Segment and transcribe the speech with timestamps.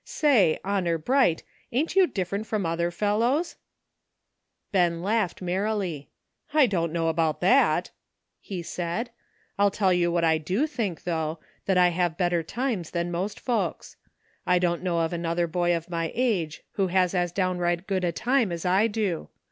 [0.03, 3.57] ''Say, honor bright, ain't you different from other fellows?"
[4.71, 6.09] Ben laughed merrily.''
[6.55, 7.91] I don't know about that,"
[8.39, 9.11] he said;
[9.59, 11.37] "I'll tell you what I do think, though,
[11.67, 13.95] that I have better times than most folks.
[14.43, 18.51] I don't know another boy of my age who has as downright good a time
[18.51, 19.29] as I do.